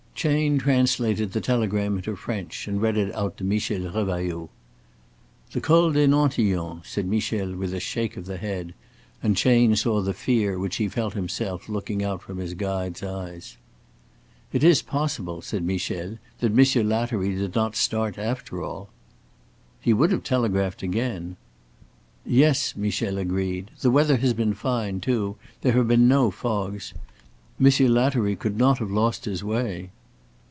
[0.13, 4.49] Chayne translated the telegram into French and read it out to Michel Revailloud.
[5.51, 8.75] "The Col des Nantillons," said Michel, with a shake of the head,
[9.23, 13.57] and Chayne saw the fear which he felt himself looking out from his guide's eyes.
[14.53, 18.89] "It is possible," said Michel, "that Monsieur Lattery did not start after all."
[19.79, 21.35] "He would have telegraphed again."
[22.27, 23.71] "Yes," Michel agreed.
[23.79, 25.37] "The weather has been fine too.
[25.61, 26.93] There have been no fogs.
[27.57, 29.89] Monsieur Lattery could not have lost his way."